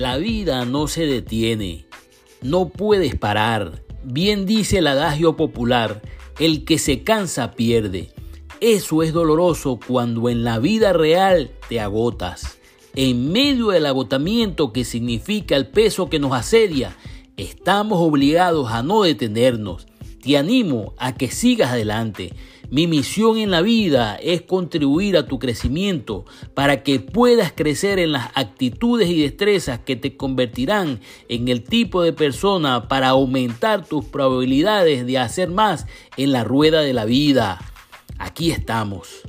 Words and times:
La 0.00 0.16
vida 0.16 0.64
no 0.64 0.88
se 0.88 1.04
detiene, 1.04 1.84
no 2.40 2.70
puedes 2.70 3.16
parar. 3.16 3.82
Bien 4.02 4.46
dice 4.46 4.78
el 4.78 4.86
adagio 4.86 5.36
popular, 5.36 6.00
el 6.38 6.64
que 6.64 6.78
se 6.78 7.02
cansa 7.02 7.50
pierde. 7.50 8.08
Eso 8.62 9.02
es 9.02 9.12
doloroso 9.12 9.78
cuando 9.86 10.30
en 10.30 10.42
la 10.42 10.58
vida 10.58 10.94
real 10.94 11.50
te 11.68 11.80
agotas. 11.80 12.56
En 12.94 13.30
medio 13.30 13.68
del 13.68 13.84
agotamiento 13.84 14.72
que 14.72 14.86
significa 14.86 15.54
el 15.54 15.68
peso 15.68 16.08
que 16.08 16.18
nos 16.18 16.32
asedia, 16.32 16.96
estamos 17.36 17.98
obligados 18.00 18.72
a 18.72 18.82
no 18.82 19.02
detenernos. 19.02 19.86
Te 20.22 20.38
animo 20.38 20.94
a 20.96 21.14
que 21.14 21.30
sigas 21.30 21.72
adelante. 21.72 22.32
Mi 22.70 22.86
misión 22.86 23.38
en 23.38 23.50
la 23.50 23.62
vida 23.62 24.14
es 24.14 24.42
contribuir 24.42 25.16
a 25.16 25.26
tu 25.26 25.40
crecimiento 25.40 26.24
para 26.54 26.84
que 26.84 27.00
puedas 27.00 27.52
crecer 27.52 27.98
en 27.98 28.12
las 28.12 28.30
actitudes 28.36 29.08
y 29.08 29.22
destrezas 29.22 29.80
que 29.80 29.96
te 29.96 30.16
convertirán 30.16 31.00
en 31.28 31.48
el 31.48 31.64
tipo 31.64 32.02
de 32.02 32.12
persona 32.12 32.86
para 32.86 33.08
aumentar 33.08 33.84
tus 33.84 34.04
probabilidades 34.04 35.04
de 35.04 35.18
hacer 35.18 35.50
más 35.50 35.86
en 36.16 36.30
la 36.30 36.44
rueda 36.44 36.80
de 36.82 36.92
la 36.92 37.06
vida. 37.06 37.58
Aquí 38.18 38.52
estamos. 38.52 39.22